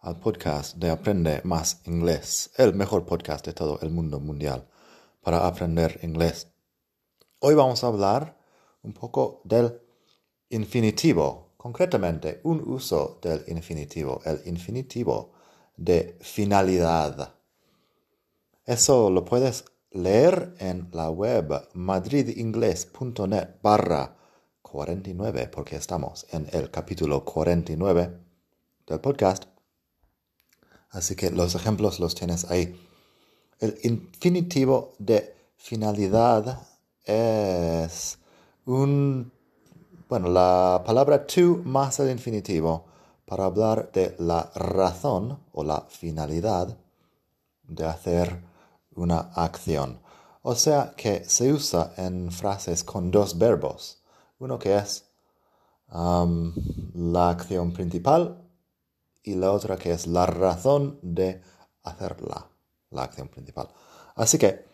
al 0.00 0.20
podcast 0.20 0.76
de 0.76 0.90
Aprende 0.90 1.40
Más 1.42 1.80
Inglés, 1.84 2.50
el 2.56 2.72
mejor 2.72 3.04
podcast 3.04 3.44
de 3.44 3.52
todo 3.52 3.80
el 3.82 3.90
mundo 3.90 4.20
mundial 4.20 4.68
para 5.20 5.46
aprender 5.46 5.98
inglés. 6.02 6.52
Hoy 7.40 7.54
vamos 7.54 7.82
a 7.82 7.88
hablar 7.88 8.38
un 8.82 8.92
poco 8.92 9.40
del 9.44 9.80
infinitivo, 10.50 11.52
concretamente 11.56 12.40
un 12.44 12.62
uso 12.68 13.18
del 13.20 13.42
infinitivo, 13.48 14.20
el 14.24 14.40
infinitivo 14.46 15.32
de 15.76 16.16
finalidad. 16.20 17.34
Eso 18.64 19.10
lo 19.10 19.24
puedes 19.24 19.64
leer 19.90 20.54
en 20.58 20.88
la 20.92 21.10
web 21.10 21.68
madridingles.net 21.72 23.48
barra 23.62 24.16
49 24.62 25.48
porque 25.48 25.76
estamos 25.76 26.26
en 26.30 26.46
el 26.52 26.70
capítulo 26.70 27.24
49 27.24 28.16
del 28.86 29.00
podcast 29.00 29.57
Así 30.90 31.14
que 31.16 31.30
los 31.30 31.54
ejemplos 31.54 32.00
los 32.00 32.14
tienes 32.14 32.50
ahí. 32.50 32.78
El 33.60 33.78
infinitivo 33.82 34.94
de 34.98 35.34
finalidad 35.56 36.66
es 37.04 38.18
un, 38.64 39.32
bueno, 40.08 40.28
la 40.28 40.82
palabra 40.86 41.26
to 41.26 41.60
más 41.64 41.98
el 42.00 42.10
infinitivo 42.10 42.84
para 43.26 43.44
hablar 43.44 43.90
de 43.92 44.14
la 44.18 44.50
razón 44.54 45.38
o 45.52 45.64
la 45.64 45.82
finalidad 45.88 46.76
de 47.64 47.84
hacer 47.84 48.42
una 48.94 49.30
acción. 49.34 50.00
O 50.42 50.54
sea 50.54 50.94
que 50.96 51.24
se 51.24 51.52
usa 51.52 51.92
en 51.96 52.30
frases 52.30 52.84
con 52.84 53.10
dos 53.10 53.36
verbos. 53.36 54.02
Uno 54.38 54.58
que 54.58 54.76
es 54.76 55.04
um, 55.92 56.54
la 56.94 57.30
acción 57.30 57.72
principal 57.72 58.47
y 59.28 59.34
la 59.34 59.52
otra 59.52 59.76
que 59.76 59.92
es 59.92 60.06
la 60.06 60.26
razón 60.26 60.98
de 61.02 61.42
hacerla, 61.82 62.48
la 62.90 63.02
acción 63.02 63.28
principal. 63.28 63.68
Así 64.14 64.38
que 64.38 64.64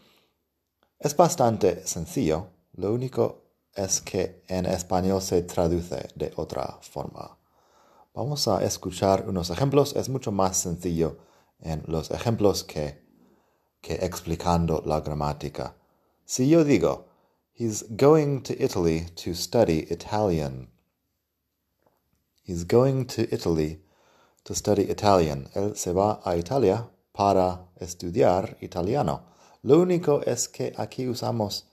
es 0.98 1.16
bastante 1.16 1.86
sencillo, 1.86 2.48
lo 2.75 2.92
único 2.92 3.42
es 3.75 4.00
que 4.00 4.44
en 4.48 4.66
español 4.66 5.20
se 5.20 5.42
traduce 5.42 6.08
de 6.14 6.32
otra 6.36 6.78
forma. 6.80 7.36
Vamos 8.14 8.47
a 8.47 8.64
escuchar 8.64 9.28
unos 9.28 9.50
ejemplos, 9.50 9.97
es 9.97 10.08
mucho 10.08 10.30
más 10.30 10.56
sencillo 10.56 11.19
en 11.58 11.82
los 11.86 12.10
ejemplos 12.12 12.62
que, 12.62 13.05
que 13.80 13.94
explicando 13.94 14.82
la 14.86 15.00
gramática. 15.00 15.77
Si 16.25 16.48
yo 16.48 16.64
digo, 16.64 17.06
He's 17.56 17.82
going 17.82 18.42
to 18.42 18.60
Italy 18.60 19.06
to 19.14 19.32
study 19.32 19.86
Italian. 19.88 20.66
He's 22.42 22.64
going 22.64 23.06
to 23.06 23.32
Italy 23.32 23.84
to 24.45 24.55
study 24.55 24.83
Italian. 24.91 25.48
Él 25.55 25.77
se 25.77 25.92
va 25.92 26.20
a 26.25 26.37
Italia 26.37 26.89
para 27.12 27.67
estudiar 27.77 28.56
italiano. 28.61 29.23
Lo 29.62 29.81
único 29.81 30.20
es 30.23 30.48
que 30.48 30.73
aquí 30.77 31.09
usamos 31.09 31.67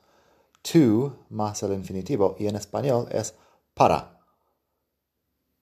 to 0.62 1.26
más 1.30 1.62
el 1.64 1.74
infinitivo 1.74 2.36
y 2.40 2.48
en 2.48 2.56
español 2.56 3.08
es 3.12 3.34
para. 3.74 4.20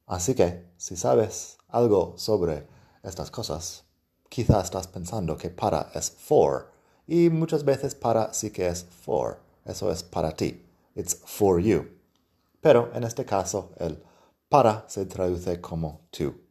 Así 0.06 0.36
que, 0.36 0.66
si 0.78 0.96
sabes 0.96 1.58
algo 1.68 2.14
sobre 2.18 2.68
estas 3.04 3.32
cosas, 3.32 3.84
quizás 4.30 4.66
estás 4.66 4.88
pensando 4.88 5.38
que 5.38 5.50
para 5.50 5.90
es 5.94 6.12
for 6.12 6.72
y 7.08 7.30
muchas 7.30 7.64
veces 7.64 7.96
para 7.96 8.34
sí 8.34 8.52
que 8.52 8.68
es 8.68 8.84
for. 8.84 9.40
Eso 9.66 9.92
es 9.92 10.04
para 10.04 10.32
ti. 10.32 10.66
It's 10.96 11.16
for 11.16 11.60
you. 11.60 11.88
Pero 12.62 12.92
en 12.94 13.04
este 13.04 13.26
caso, 13.26 13.72
el 13.78 14.04
para 14.50 14.86
se 14.88 15.06
traduce 15.06 15.62
como 15.62 16.02
to. 16.12 16.49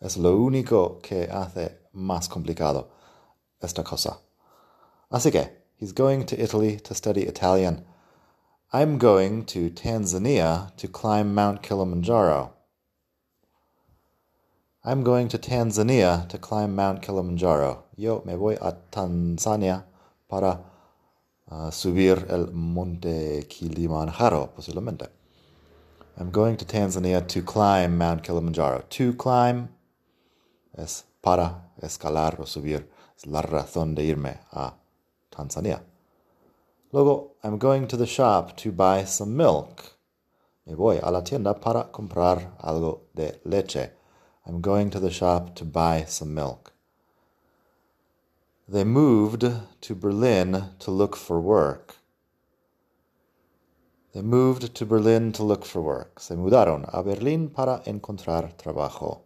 Es 0.00 0.16
lo 0.16 0.36
único 0.36 1.00
que 1.00 1.28
hace 1.30 1.78
más 1.92 2.28
complicado 2.28 2.90
esta 3.60 3.82
cosa. 3.82 4.18
Así 5.10 5.30
que, 5.30 5.50
he's 5.78 5.92
going 5.92 6.24
to 6.26 6.36
Italy 6.40 6.76
to 6.80 6.94
study 6.94 7.22
Italian. 7.22 7.84
I'm 8.72 8.98
going 8.98 9.44
to 9.46 9.70
Tanzania 9.70 10.76
to 10.76 10.88
climb 10.88 11.34
Mount 11.34 11.62
Kilimanjaro. 11.62 12.52
I'm 14.84 15.02
going 15.02 15.28
to 15.28 15.38
Tanzania 15.38 16.28
to 16.28 16.38
climb 16.38 16.74
Mount 16.76 17.00
Kilimanjaro. 17.00 17.84
Yo 17.96 18.22
me 18.26 18.34
voy 18.34 18.58
a 18.60 18.76
Tanzania 18.92 19.84
para 20.28 20.60
uh, 21.50 21.70
subir 21.70 22.26
el 22.28 22.52
monte 22.52 23.44
Kilimanjaro, 23.48 24.50
posiblemente. 24.54 25.08
I'm 26.18 26.30
going 26.30 26.56
to 26.56 26.64
Tanzania 26.64 27.26
to 27.26 27.42
climb 27.42 27.96
Mount 27.96 28.22
Kilimanjaro. 28.22 28.84
To 28.90 29.12
climb 29.14 29.70
es 30.76 31.04
para 31.20 31.72
escalar 31.82 32.40
o 32.40 32.46
subir. 32.46 32.88
Es 33.16 33.26
la 33.26 33.42
razón 33.42 33.94
de 33.94 34.04
irme 34.04 34.38
a 34.52 34.74
Tanzania. 35.30 35.82
Luego, 36.92 37.36
I'm 37.42 37.58
going 37.58 37.86
to 37.88 37.96
the 37.96 38.06
shop 38.06 38.56
to 38.58 38.70
buy 38.70 39.04
some 39.04 39.36
milk. 39.36 39.96
Me 40.66 40.74
voy 40.74 40.98
a 41.02 41.10
la 41.10 41.22
tienda 41.22 41.54
para 41.60 41.90
comprar 41.90 42.56
algo 42.60 43.02
de 43.14 43.40
leche. 43.44 43.92
I'm 44.46 44.60
going 44.60 44.90
to 44.90 45.00
the 45.00 45.10
shop 45.10 45.54
to 45.56 45.64
buy 45.64 46.04
some 46.06 46.34
milk. 46.34 46.72
They 48.68 48.84
moved 48.84 49.44
to 49.80 49.94
Berlin 49.94 50.70
to 50.80 50.90
look 50.90 51.16
for 51.16 51.40
work. 51.40 51.96
They 54.12 54.22
moved 54.22 54.74
to 54.74 54.86
Berlin 54.86 55.32
to 55.32 55.44
look 55.44 55.64
for 55.64 55.82
work. 55.82 56.20
Se 56.20 56.34
mudaron 56.34 56.84
a 56.92 57.02
Berlín 57.02 57.52
para 57.52 57.82
encontrar 57.84 58.56
trabajo. 58.56 59.20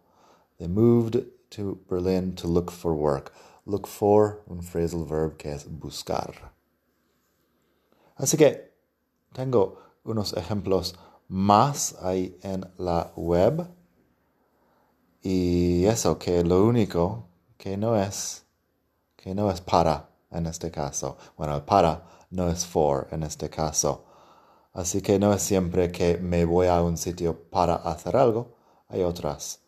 They 0.59 0.67
moved 0.67 1.23
to 1.51 1.79
Berlin 1.87 2.35
to 2.35 2.47
look 2.47 2.71
for 2.71 2.93
work. 2.93 3.33
Look 3.65 3.87
for, 3.87 4.41
un 4.49 4.61
phrasal 4.61 5.05
verb 5.05 5.37
que 5.37 5.51
es 5.51 5.65
buscar. 5.65 6.51
Así 8.17 8.37
que 8.37 8.71
tengo 9.33 9.77
unos 10.03 10.33
ejemplos 10.33 10.95
más 11.27 11.95
ahí 12.01 12.37
en 12.41 12.65
la 12.77 13.11
web. 13.15 13.67
Y 15.21 15.85
eso 15.85 16.17
que 16.17 16.43
lo 16.43 16.65
único 16.65 17.27
que 17.57 17.77
no 17.77 17.95
es, 17.95 18.43
que 19.15 19.35
no 19.35 19.51
es 19.51 19.61
para 19.61 20.09
en 20.31 20.47
este 20.47 20.71
caso. 20.71 21.17
Bueno, 21.37 21.63
para 21.65 22.03
no 22.31 22.49
es 22.49 22.65
for 22.65 23.07
en 23.11 23.23
este 23.23 23.49
caso. 23.49 24.05
Así 24.73 25.01
que 25.01 25.19
no 25.19 25.33
es 25.33 25.41
siempre 25.41 25.91
que 25.91 26.17
me 26.17 26.45
voy 26.45 26.67
a 26.67 26.81
un 26.81 26.97
sitio 26.97 27.49
para 27.49 27.75
hacer 27.75 28.15
algo. 28.15 28.55
Hay 28.87 29.03
otras 29.03 29.60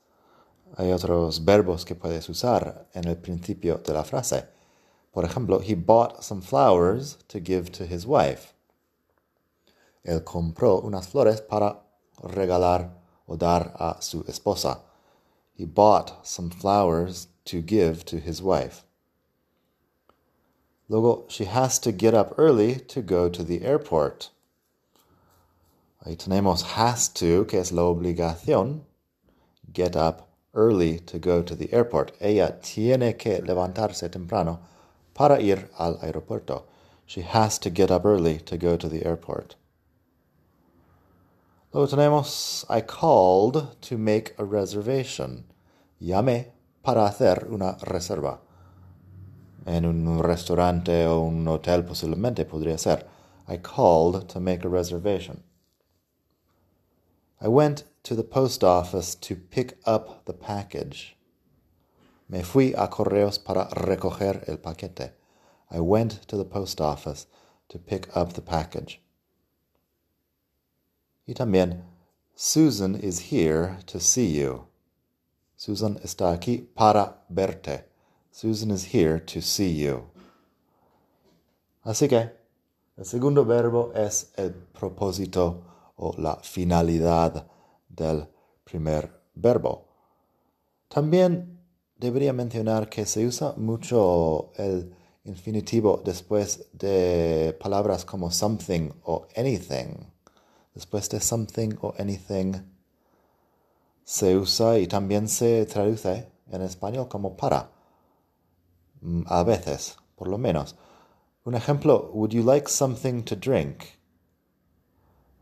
hay 0.75 0.91
otros 0.91 1.44
verbos 1.45 1.85
que 1.85 1.95
puedes 1.95 2.28
usar 2.29 2.88
en 2.94 3.07
el 3.07 3.17
principio 3.17 3.78
de 3.78 3.94
la 3.94 4.03
frase. 4.03 4.47
Por 5.11 5.25
ejemplo, 5.25 5.61
he 5.61 5.75
bought 5.75 6.23
some 6.23 6.41
flowers 6.41 7.17
to 7.28 7.39
give 7.39 7.72
to 7.72 7.85
his 7.85 8.06
wife. 8.06 8.53
Él 10.03 10.23
compró 10.23 10.81
unas 10.81 11.07
flores 11.07 11.41
para 11.41 11.79
regalar 12.23 12.89
o 13.28 13.38
dar 13.38 13.73
a 13.79 14.01
su 14.01 14.23
esposa. 14.28 14.81
He 15.56 15.66
bought 15.66 16.25
some 16.25 16.50
flowers 16.50 17.28
to 17.45 17.62
give 17.62 18.03
to 18.06 18.17
his 18.17 18.41
wife. 18.41 18.83
Luego, 20.89 21.25
she 21.30 21.45
has 21.45 21.80
to 21.80 21.92
get 21.92 22.13
up 22.13 22.33
early 22.38 22.75
to 22.75 23.01
go 23.01 23.30
to 23.30 23.44
the 23.44 23.63
airport. 23.63 24.31
Ahí 26.06 26.18
tenemos 26.18 26.63
has 26.75 27.07
to, 27.07 27.45
que 27.45 27.59
es 27.59 27.71
la 27.71 27.83
obligación. 27.83 28.81
Get 29.71 29.95
up 29.95 30.32
early 30.53 31.00
to 31.00 31.19
go 31.19 31.41
to 31.41 31.55
the 31.55 31.73
airport. 31.73 32.11
Ella 32.19 32.59
tiene 32.61 33.17
que 33.17 33.41
levantarse 33.41 34.09
temprano 34.09 34.59
para 35.13 35.41
ir 35.41 35.69
al 35.77 35.97
aeropuerto. 36.01 36.63
She 37.05 37.21
has 37.21 37.59
to 37.59 37.69
get 37.69 37.91
up 37.91 38.05
early 38.05 38.39
to 38.39 38.57
go 38.57 38.77
to 38.77 38.88
the 38.88 39.05
airport. 39.05 39.55
Luego 41.73 41.88
tenemos 41.88 42.65
I 42.69 42.81
called 42.81 43.81
to 43.81 43.97
make 43.97 44.33
a 44.38 44.45
reservation. 44.45 45.45
Llamé 46.00 46.51
para 46.83 47.07
hacer 47.07 47.47
una 47.50 47.77
reserva. 47.81 48.39
En 49.65 49.85
un 49.85 50.21
restaurante 50.21 51.07
o 51.07 51.21
un 51.21 51.47
hotel 51.47 51.83
posiblemente 51.83 52.45
podría 52.45 52.77
ser. 52.77 53.07
I 53.47 53.57
called 53.57 54.27
to 54.29 54.39
make 54.39 54.63
a 54.63 54.69
reservation. 54.69 55.44
I 57.44 57.50
went 57.50 57.84
to 58.04 58.16
the 58.16 58.24
post 58.24 58.63
office 58.63 59.16
to 59.16 59.36
pick 59.36 59.78
up 59.86 60.24
the 60.24 60.34
package. 60.34 61.18
Me 62.30 62.42
fui 62.42 62.72
a 62.72 62.88
correos 62.88 63.38
para 63.38 63.68
recoger 63.75 64.48
el 64.48 64.56
paquete. 64.57 65.12
I 65.69 65.81
went 65.81 66.22
to 66.30 66.38
the 66.38 66.45
post 66.45 66.80
office 66.80 67.28
to 67.68 67.78
pick 67.78 68.07
up 68.16 68.31
the 68.34 68.42
package. 68.42 69.01
Y 71.28 71.34
también, 71.34 71.81
Susan 72.34 72.95
is 72.95 73.30
here 73.30 73.78
to 73.88 74.00
see 74.00 74.28
you. 74.28 74.68
Susan 75.57 75.96
está 75.96 76.31
aquí 76.31 76.66
para 76.74 77.16
verte. 77.30 77.84
Susan 78.31 78.72
is 78.72 78.86
here 78.94 79.19
to 79.19 79.42
see 79.42 79.69
you. 79.69 80.06
Así 81.86 82.07
que 82.07 82.31
el 82.98 83.04
segundo 83.04 83.44
verbo 83.44 83.92
es 83.94 84.31
el 84.38 84.54
propósito 84.54 85.73
o 85.95 86.13
la 86.18 86.38
finalidad 86.38 87.48
del 87.88 88.28
primer 88.63 89.22
verbo. 89.36 89.88
También 90.88 91.60
debería 91.98 92.34
mencionar 92.34 92.90
que 92.90 93.06
se 93.06 93.25
usa 93.25 93.54
mucho 93.57 94.51
el 94.56 94.94
infinitivo 95.25 96.01
después 96.04 96.68
de 96.74 97.57
palabras 97.60 98.06
como 98.06 98.31
something 98.31 98.90
o 99.04 99.28
anything. 99.36 100.12
Después 100.74 101.10
de 101.10 101.19
something 101.19 101.75
o 101.81 101.94
anything 101.98 102.54
se 104.04 104.36
usa 104.36 104.80
y 104.80 104.88
también 104.88 105.30
se 105.30 105.66
traduce 105.66 106.30
en 106.51 106.62
español 106.62 107.07
como 107.07 107.38
para. 107.38 107.72
Mm, 109.01 109.24
a 109.28 109.44
veces, 109.44 109.98
por 110.16 110.28
lo 110.28 110.38
menos. 110.38 110.75
Un 111.46 111.56
ejemplo, 111.56 112.12
would 112.13 112.31
you 112.31 112.44
like 112.44 112.69
something 112.69 113.24
to 113.24 113.36
drink? 113.36 113.84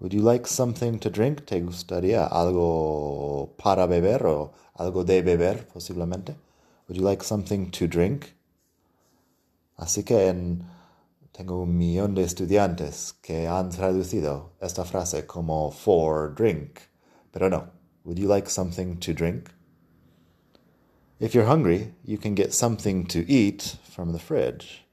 Would 0.01 0.15
you 0.15 0.21
like 0.21 0.47
something 0.47 0.97
to 0.97 1.11
drink? 1.11 1.45
¿Te 1.45 1.61
gustaría 1.61 2.25
algo 2.25 3.55
para 3.55 3.85
beber 3.85 4.25
o 4.25 4.51
algo 4.75 5.03
de 5.05 5.21
beber 5.21 5.67
posiblemente? 5.67 6.35
Would 6.87 6.97
you 6.97 7.03
like 7.03 7.23
something 7.23 7.69
to 7.69 7.87
drink? 7.87 8.33
Así 9.77 10.03
que 10.03 10.27
en, 10.27 10.65
tengo 11.31 11.61
un 11.61 11.77
millón 11.77 12.15
de 12.15 12.23
estudiantes 12.23 13.13
que 13.21 13.47
han 13.47 13.69
traducido 13.69 14.53
esta 14.59 14.85
frase 14.85 15.27
como 15.27 15.69
for 15.69 16.33
drink, 16.33 16.79
pero 17.31 17.47
no. 17.47 17.69
Would 18.03 18.17
you 18.17 18.27
like 18.27 18.49
something 18.49 18.97
to 19.01 19.13
drink? 19.13 19.51
If 21.19 21.35
you're 21.35 21.45
hungry, 21.45 21.93
you 22.03 22.17
can 22.17 22.33
get 22.33 22.55
something 22.55 23.05
to 23.05 23.19
eat 23.31 23.77
from 23.83 24.13
the 24.13 24.19
fridge. 24.19 24.83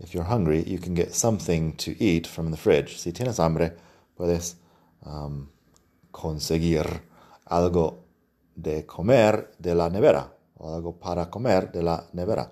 If 0.00 0.14
you're 0.14 0.24
hungry, 0.24 0.64
you 0.66 0.78
can 0.78 0.94
get 0.94 1.14
something 1.14 1.74
to 1.74 1.94
eat 2.02 2.26
from 2.26 2.50
the 2.50 2.56
fridge. 2.56 2.98
Si 2.98 3.12
tienes 3.12 3.38
hambre, 3.38 3.76
puedes 4.16 4.56
um, 5.04 5.48
conseguir 6.10 7.02
algo 7.46 7.98
de 8.56 8.86
comer 8.86 9.50
de 9.58 9.74
la 9.74 9.88
nevera 9.90 10.30
o 10.58 10.74
algo 10.74 10.98
para 10.98 11.26
comer 11.30 11.70
de 11.70 11.82
la 11.82 12.04
nevera. 12.14 12.50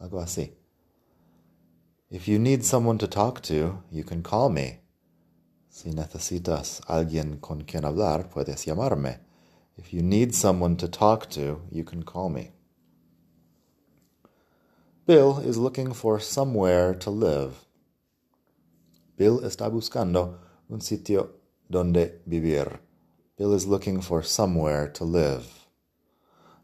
Algo 0.00 0.20
así. 0.20 0.52
If 2.10 2.28
you 2.28 2.38
need 2.38 2.64
someone 2.64 2.98
to 2.98 3.08
talk 3.08 3.42
to, 3.42 3.82
you 3.90 4.04
can 4.04 4.22
call 4.22 4.48
me. 4.50 4.80
Si 5.68 5.90
necesitas 5.90 6.80
alguien 6.86 7.40
con 7.40 7.62
quien 7.62 7.84
hablar, 7.84 8.30
puedes 8.30 8.64
llamarme. 8.64 9.18
If 9.76 9.92
you 9.92 10.02
need 10.02 10.32
someone 10.32 10.76
to 10.76 10.86
talk 10.86 11.28
to, 11.30 11.62
you 11.72 11.82
can 11.82 12.04
call 12.04 12.28
me. 12.28 12.52
Bill 15.06 15.38
is 15.40 15.58
looking 15.58 15.92
for 15.92 16.18
somewhere 16.18 16.94
to 16.94 17.10
live. 17.10 17.66
Bill 19.18 19.40
está 19.44 19.68
buscando 19.68 20.38
un 20.70 20.80
sitio 20.80 21.28
donde 21.68 22.22
vivir. 22.26 22.80
Bill 23.36 23.52
is 23.52 23.66
looking 23.66 24.00
for 24.00 24.22
somewhere 24.24 24.88
to 24.88 25.04
live. 25.04 25.44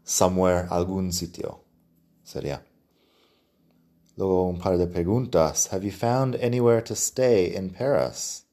Somewhere, 0.03 0.67
algún 0.71 1.13
sitio. 1.13 1.59
Sería. 2.23 2.63
Luego 4.17 4.49
un 4.49 4.57
par 4.57 4.79
de 4.79 4.87
preguntas. 4.87 5.71
Have 5.71 5.83
you 5.83 5.91
found 5.91 6.35
anywhere 6.41 6.81
to 6.81 6.95
stay 6.95 7.53
in 7.55 7.69
Paris? 7.69 8.45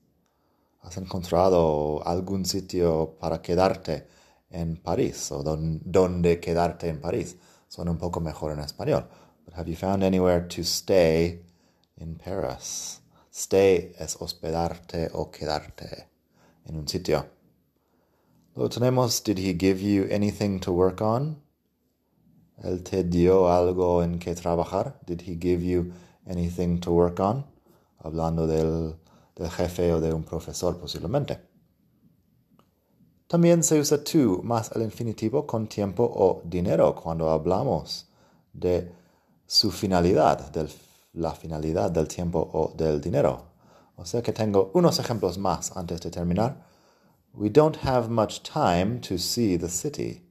¿Has 0.82 0.98
encontrado 0.98 2.02
algún 2.04 2.44
sitio 2.44 3.16
para 3.18 3.40
quedarte 3.40 4.06
en 4.50 4.76
París 4.76 5.32
o 5.32 5.42
don, 5.42 5.80
donde 5.82 6.40
quedarte 6.40 6.90
en 6.90 7.00
París? 7.00 7.38
Suena 7.68 7.90
un 7.90 7.98
poco 7.98 8.20
mejor 8.20 8.52
en 8.52 8.58
español. 8.58 9.08
Have 9.58 9.68
you 9.68 9.74
found 9.74 10.04
anywhere 10.04 10.46
to 10.50 10.62
stay 10.62 11.40
in 11.96 12.14
Paris? 12.14 13.00
Stay 13.28 13.92
es 13.98 14.14
hospedarte 14.20 15.10
o 15.12 15.32
quedarte 15.32 16.06
en 16.64 16.76
un 16.76 16.86
sitio. 16.86 17.26
Luego 18.54 18.68
tenemos, 18.68 19.24
did 19.24 19.38
he 19.38 19.54
give 19.54 19.82
you 19.82 20.06
anything 20.12 20.60
to 20.60 20.70
work 20.70 21.00
on? 21.00 21.42
Él 22.62 22.84
te 22.84 23.02
dio 23.02 23.48
algo 23.48 24.00
en 24.04 24.20
que 24.20 24.36
trabajar. 24.36 25.00
Did 25.04 25.22
he 25.22 25.34
give 25.34 25.64
you 25.64 25.92
anything 26.28 26.78
to 26.78 26.92
work 26.92 27.18
on? 27.18 27.44
Hablando 28.04 28.46
del, 28.46 28.94
del 29.34 29.50
jefe 29.50 29.92
o 29.92 30.00
de 30.00 30.14
un 30.14 30.22
profesor 30.22 30.78
posiblemente. 30.78 31.40
También 33.26 33.64
se 33.64 33.80
usa 33.80 34.04
to 34.04 34.40
más 34.44 34.70
el 34.76 34.82
infinitivo 34.82 35.48
con 35.48 35.66
tiempo 35.66 36.04
o 36.04 36.42
dinero 36.44 36.94
cuando 36.94 37.28
hablamos 37.28 38.06
de 38.52 38.96
su 39.48 39.70
finalidad, 39.70 40.52
de 40.52 40.68
la 41.14 41.32
finalidad 41.34 41.90
del 41.90 42.06
tiempo 42.06 42.38
o 42.52 42.74
del 42.76 43.00
dinero. 43.00 43.46
O 43.96 44.04
sea 44.04 44.22
que 44.22 44.32
tengo 44.32 44.70
unos 44.74 44.98
ejemplos 44.98 45.38
más 45.38 45.74
antes 45.74 46.00
de 46.02 46.10
terminar. 46.10 46.64
We 47.32 47.48
don't 47.48 47.76
have 47.82 48.10
much 48.10 48.42
time 48.42 49.00
to 49.00 49.16
see 49.16 49.56
the 49.56 49.68
city. 49.68 50.22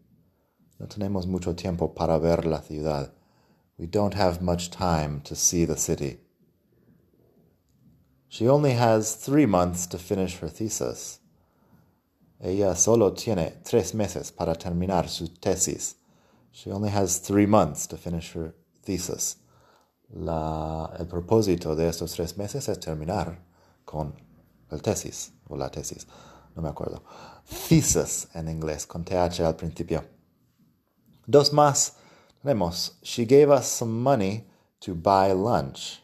No 0.80 0.86
tenemos 0.88 1.26
mucho 1.26 1.56
tiempo 1.56 1.94
para 1.96 2.20
ver 2.20 2.46
la 2.46 2.62
ciudad. 2.62 3.12
We 3.80 3.88
don't 3.88 4.14
have 4.14 4.42
much 4.42 4.70
time 4.70 5.22
to 5.24 5.36
see 5.36 5.66
the 5.66 5.78
city. 5.78 6.20
She 8.30 8.48
only 8.48 8.74
has 8.74 9.16
three 9.16 9.48
months 9.48 9.88
to 9.88 9.98
finish 9.98 10.40
her 10.40 10.50
thesis. 10.50 11.20
Ella 12.40 12.76
solo 12.76 13.12
tiene 13.14 13.64
tres 13.64 13.96
meses 13.96 14.32
para 14.32 14.54
terminar 14.54 15.10
su 15.10 15.28
tesis. 15.28 15.96
She 16.52 16.72
only 16.72 16.92
has 16.92 17.18
three 17.18 17.48
months 17.48 17.88
to 17.88 17.98
finish 17.98 18.34
her 18.34 18.54
thesis. 18.88 19.38
La, 20.10 20.90
el 20.98 21.08
propósito 21.08 21.76
de 21.76 21.90
estos 21.90 22.14
tres 22.14 22.38
meses 22.38 22.70
es 22.70 22.80
terminar 22.80 23.44
con 23.84 24.14
el 24.72 24.82
tesis 24.82 25.34
o 25.50 25.58
la 25.58 25.70
tesis. 25.70 26.08
No 26.56 26.62
me 26.62 26.70
acuerdo. 26.70 27.04
Thesis 27.68 28.30
en 28.34 28.48
inglés, 28.48 28.88
con 28.88 29.04
TH 29.04 29.42
al 29.42 29.56
principio. 29.56 30.04
Dos 31.26 31.52
más. 31.52 31.98
Tenemos. 32.42 32.98
She 33.04 33.26
gave 33.26 33.52
us 33.52 33.66
some 33.66 33.92
money 33.92 34.46
to 34.80 34.96
buy 34.96 35.34
lunch. 35.34 36.02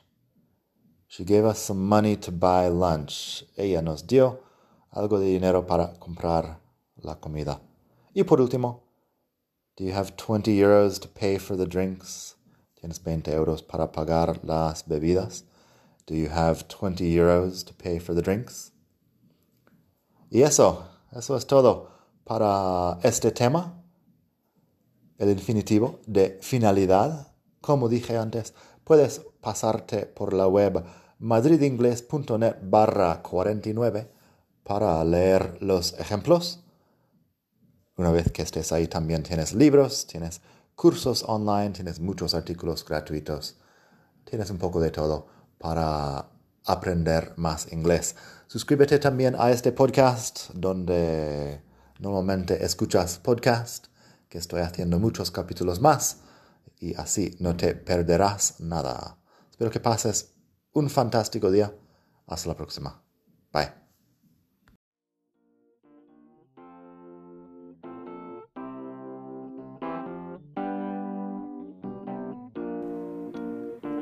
She 1.07 1.23
gave 1.23 1.45
us 1.45 1.59
some 1.59 1.79
money 1.79 2.17
to 2.17 2.31
buy 2.31 2.67
lunch. 2.67 3.45
Ella 3.55 3.81
nos 3.81 4.05
dio 4.05 4.41
algo 4.91 5.19
de 5.19 5.27
dinero 5.27 5.65
para 5.65 5.93
comprar 5.99 6.59
la 6.97 7.15
comida. 7.15 7.61
Y 8.13 8.23
por 8.23 8.41
último, 8.41 8.83
do 9.77 9.85
you 9.85 9.93
have 9.93 10.17
20 10.17 10.51
euros 10.59 10.99
to 10.99 11.07
pay 11.07 11.37
for 11.37 11.55
the 11.55 11.65
drinks? 11.65 12.35
¿Tienes 12.83 13.01
20 13.01 13.31
euros 13.33 13.63
para 13.63 13.93
pagar 13.93 14.41
las 14.43 14.85
bebidas? 14.85 15.45
Do 16.05 16.15
you 16.15 16.27
have 16.29 16.65
20 16.67 17.13
euros 17.13 17.63
to 17.63 17.73
pay 17.81 17.97
for 17.97 18.13
the 18.13 18.21
drinks? 18.21 18.73
Y 20.29 20.41
eso, 20.41 20.83
eso 21.13 21.37
es 21.37 21.47
todo 21.47 21.87
para 22.25 22.99
este 23.01 23.31
tema. 23.31 23.81
El 25.17 25.29
infinitivo 25.29 26.01
de 26.07 26.37
finalidad. 26.41 27.31
Como 27.61 27.87
dije 27.87 28.17
antes, 28.17 28.53
puedes 28.83 29.21
pasarte 29.39 30.05
por 30.05 30.33
la 30.33 30.49
web 30.49 30.83
madridingles.net 31.19 32.57
barra 32.63 33.23
49 33.23 34.11
para 34.65 35.01
leer 35.05 35.57
los 35.61 35.97
ejemplos. 36.01 36.59
Una 37.95 38.11
vez 38.11 38.29
que 38.33 38.41
estés 38.41 38.73
ahí 38.73 38.89
también 38.89 39.23
tienes 39.23 39.53
libros, 39.53 40.05
tienes 40.05 40.41
cursos 40.75 41.23
online, 41.27 41.71
tienes 41.71 41.99
muchos 41.99 42.33
artículos 42.33 42.85
gratuitos, 42.85 43.57
tienes 44.23 44.49
un 44.49 44.57
poco 44.57 44.79
de 44.79 44.91
todo 44.91 45.27
para 45.57 46.29
aprender 46.65 47.33
más 47.37 47.71
inglés. 47.71 48.15
Suscríbete 48.47 48.99
también 48.99 49.35
a 49.37 49.51
este 49.51 49.71
podcast 49.71 50.49
donde 50.53 51.61
normalmente 51.99 52.63
escuchas 52.63 53.19
podcast, 53.19 53.87
que 54.29 54.37
estoy 54.37 54.61
haciendo 54.61 54.99
muchos 54.99 55.31
capítulos 55.31 55.79
más 55.79 56.17
y 56.79 56.95
así 56.95 57.35
no 57.39 57.55
te 57.55 57.75
perderás 57.75 58.59
nada. 58.59 59.17
Espero 59.49 59.71
que 59.71 59.79
pases 59.79 60.33
un 60.73 60.89
fantástico 60.89 61.51
día. 61.51 61.73
Hasta 62.27 62.49
la 62.49 62.55
próxima. 62.55 63.03
Bye. 63.51 63.82